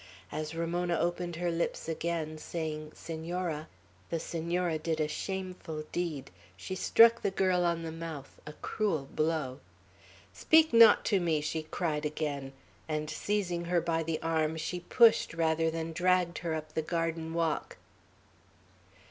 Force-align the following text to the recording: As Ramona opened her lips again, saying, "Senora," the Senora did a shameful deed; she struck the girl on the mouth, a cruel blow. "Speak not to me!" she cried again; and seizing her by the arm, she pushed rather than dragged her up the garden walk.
As 0.31 0.55
Ramona 0.55 0.97
opened 0.97 1.35
her 1.35 1.51
lips 1.51 1.87
again, 1.87 2.39
saying, 2.39 2.93
"Senora," 2.95 3.67
the 4.09 4.19
Senora 4.19 4.79
did 4.79 4.99
a 4.99 5.07
shameful 5.07 5.83
deed; 5.91 6.31
she 6.57 6.73
struck 6.73 7.21
the 7.21 7.29
girl 7.29 7.63
on 7.63 7.83
the 7.83 7.91
mouth, 7.91 8.41
a 8.47 8.53
cruel 8.63 9.07
blow. 9.13 9.59
"Speak 10.33 10.73
not 10.73 11.05
to 11.05 11.19
me!" 11.19 11.39
she 11.39 11.61
cried 11.61 12.03
again; 12.03 12.51
and 12.87 13.11
seizing 13.11 13.65
her 13.65 13.79
by 13.79 14.01
the 14.01 14.19
arm, 14.23 14.57
she 14.57 14.79
pushed 14.79 15.35
rather 15.35 15.69
than 15.69 15.93
dragged 15.93 16.39
her 16.39 16.55
up 16.55 16.73
the 16.73 16.81
garden 16.81 17.35
walk. 17.35 17.77